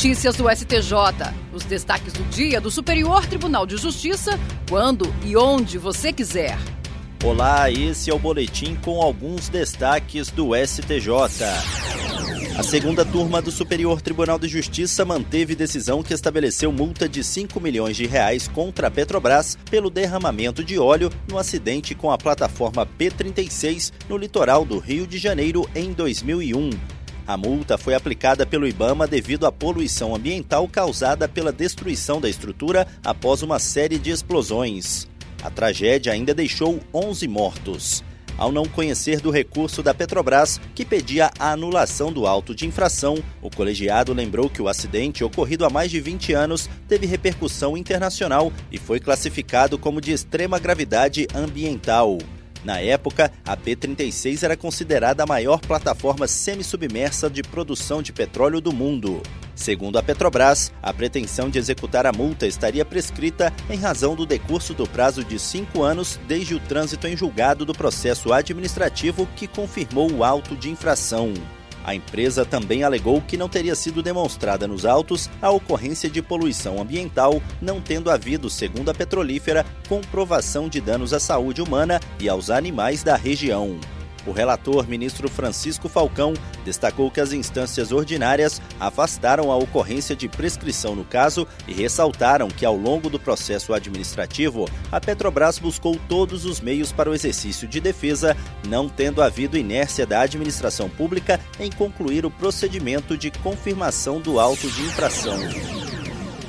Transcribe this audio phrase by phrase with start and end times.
[0.00, 0.94] Notícias do STJ.
[1.52, 6.56] Os destaques do dia do Superior Tribunal de Justiça, quando e onde você quiser.
[7.22, 11.12] Olá, esse é o boletim com alguns destaques do STJ.
[12.58, 17.60] A segunda turma do Superior Tribunal de Justiça manteve decisão que estabeleceu multa de 5
[17.60, 22.88] milhões de reais contra a Petrobras pelo derramamento de óleo no acidente com a plataforma
[22.98, 26.99] P36 no litoral do Rio de Janeiro em 2001.
[27.30, 32.88] A multa foi aplicada pelo Ibama devido à poluição ambiental causada pela destruição da estrutura
[33.04, 35.06] após uma série de explosões.
[35.40, 38.02] A tragédia ainda deixou 11 mortos.
[38.36, 43.22] Ao não conhecer do recurso da Petrobras, que pedia a anulação do auto de infração,
[43.40, 48.52] o colegiado lembrou que o acidente, ocorrido há mais de 20 anos, teve repercussão internacional
[48.72, 52.18] e foi classificado como de extrema gravidade ambiental.
[52.64, 58.72] Na época, a P-36 era considerada a maior plataforma semissubmersa de produção de petróleo do
[58.72, 59.22] mundo.
[59.54, 64.72] Segundo a Petrobras, a pretensão de executar a multa estaria prescrita em razão do decurso
[64.72, 70.10] do prazo de cinco anos desde o trânsito em julgado do processo administrativo que confirmou
[70.10, 71.34] o auto de infração.
[71.84, 76.80] A empresa também alegou que não teria sido demonstrada nos autos a ocorrência de poluição
[76.80, 82.50] ambiental, não tendo havido, segundo a petrolífera, comprovação de danos à saúde humana e aos
[82.50, 83.78] animais da região.
[84.26, 90.94] O relator, ministro Francisco Falcão, destacou que as instâncias ordinárias afastaram a ocorrência de prescrição
[90.94, 96.60] no caso e ressaltaram que, ao longo do processo administrativo, a Petrobras buscou todos os
[96.60, 98.36] meios para o exercício de defesa,
[98.68, 104.70] não tendo havido inércia da administração pública em concluir o procedimento de confirmação do auto
[104.70, 105.38] de infração.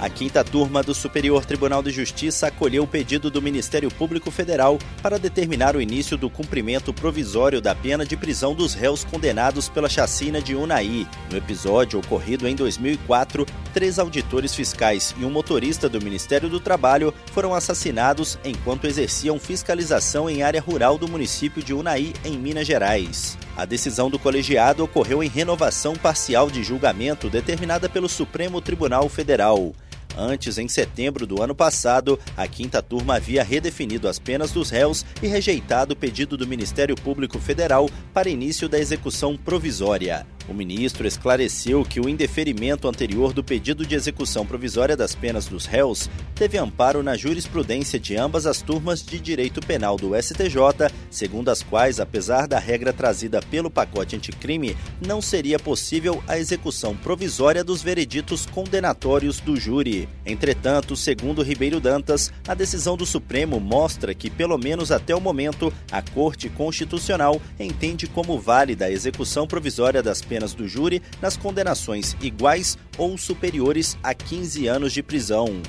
[0.01, 4.79] A quinta turma do Superior Tribunal de Justiça acolheu o pedido do Ministério Público Federal
[4.99, 9.87] para determinar o início do cumprimento provisório da pena de prisão dos réus condenados pela
[9.87, 11.07] chacina de Unai.
[11.29, 17.13] No episódio ocorrido em 2004, três auditores fiscais e um motorista do Ministério do Trabalho
[17.31, 23.37] foram assassinados enquanto exerciam fiscalização em área rural do município de Unai, em Minas Gerais.
[23.55, 29.71] A decisão do colegiado ocorreu em renovação parcial de julgamento determinada pelo Supremo Tribunal Federal.
[30.17, 35.05] Antes, em setembro do ano passado, a quinta turma havia redefinido as penas dos réus
[35.21, 40.25] e rejeitado o pedido do Ministério Público Federal para início da execução provisória.
[40.51, 45.65] O ministro esclareceu que o indeferimento anterior do pedido de execução provisória das penas dos
[45.65, 51.47] réus teve amparo na jurisprudência de ambas as turmas de direito penal do STJ, segundo
[51.47, 57.63] as quais, apesar da regra trazida pelo pacote anticrime, não seria possível a execução provisória
[57.63, 60.09] dos vereditos condenatórios do júri.
[60.25, 65.71] Entretanto, segundo Ribeiro Dantas, a decisão do Supremo mostra que, pelo menos até o momento,
[65.89, 72.17] a Corte Constitucional entende como válida a execução provisória das penas do júri nas condenações
[72.21, 75.61] iguais ou superiores a 15 anos de prisão.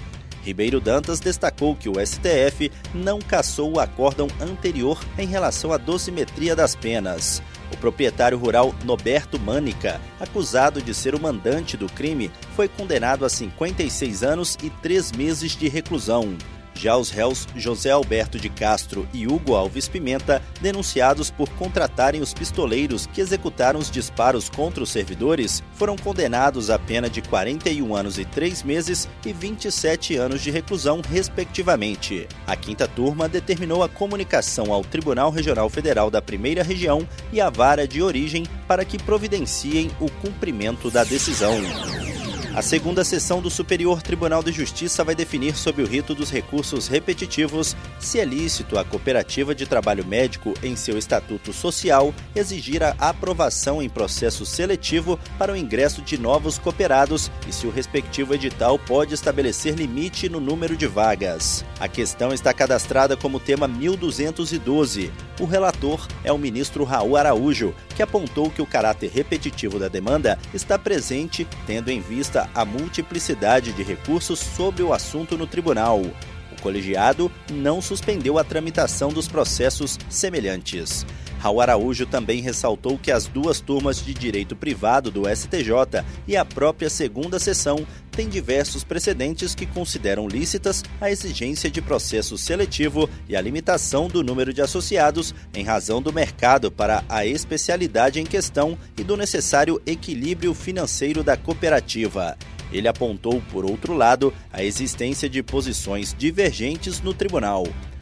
[0.43, 6.56] Ribeiro Dantas destacou que o STF não cassou o acórdão anterior em relação à dosimetria
[6.56, 7.41] das penas.
[7.72, 13.28] O proprietário rural Noberto Mânica, acusado de ser o mandante do crime, foi condenado a
[13.28, 16.37] 56 anos e 3 meses de reclusão.
[16.75, 22.33] Já os réus José Alberto de Castro e Hugo Alves Pimenta, denunciados por contratarem os
[22.33, 28.19] pistoleiros que executaram os disparos contra os servidores, foram condenados a pena de 41 anos
[28.19, 32.28] e 3 meses e 27 anos de reclusão, respectivamente.
[32.47, 37.50] A quinta turma determinou a comunicação ao Tribunal Regional Federal da Primeira Região e à
[37.50, 42.12] Vara de Origem para que providenciem o cumprimento da decisão.
[42.55, 46.87] A segunda sessão do Superior Tribunal de Justiça vai definir sob o rito dos recursos
[46.87, 52.95] repetitivos se é lícito a cooperativa de trabalho médico em seu estatuto social exigir a
[52.99, 58.79] aprovação em processo seletivo para o ingresso de novos cooperados e se o respectivo edital
[58.79, 61.65] pode estabelecer limite no número de vagas.
[61.81, 65.11] A questão está cadastrada como tema 1212.
[65.41, 70.37] O relator é o ministro Raul Araújo, que apontou que o caráter repetitivo da demanda
[70.52, 76.00] está presente, tendo em vista a multiplicidade de recursos sobre o assunto no tribunal.
[76.00, 81.06] O colegiado não suspendeu a tramitação dos processos semelhantes.
[81.43, 86.44] Raul Araújo também ressaltou que as duas turmas de direito privado do STJ e a
[86.44, 93.35] própria segunda sessão têm diversos precedentes que consideram lícitas a exigência de processo seletivo e
[93.35, 98.79] a limitação do número de associados em razão do mercado para a especialidade em questão
[98.97, 102.38] e do necessário equilíbrio financeiro da cooperativa.
[102.73, 107.67] Ele apontou, por outro lado, a existência de posições divergentes no tribunal.